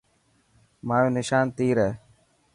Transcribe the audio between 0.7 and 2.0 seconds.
مايو نشان تير هي.